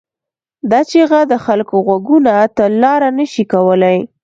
دا 0.71 0.79
چیغه 0.89 1.21
د 1.31 1.33
خلکو 1.45 1.75
غوږونو 1.85 2.31
ته 2.55 2.63
لاره 2.81 3.09
نه 3.17 3.25
شي 3.33 3.43
کولای. 3.53 3.99